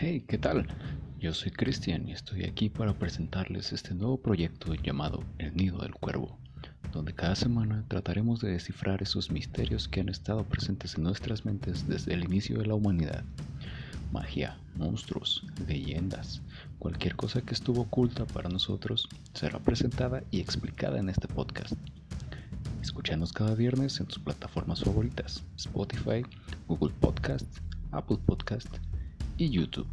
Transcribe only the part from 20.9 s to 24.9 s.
en este podcast. Escúchanos cada viernes en tus plataformas